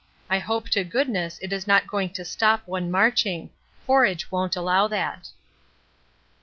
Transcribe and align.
I 0.31 0.39
hope 0.39 0.67
to 0.69 0.83
goodness 0.83 1.37
it 1.43 1.53
is 1.53 1.67
not 1.67 1.85
going 1.85 2.09
to 2.13 2.25
stop 2.25 2.63
one 2.67 2.89
marching; 2.89 3.51
forage 3.85 4.31
won't 4.31 4.55
allow 4.55 4.87
that. 4.87 5.29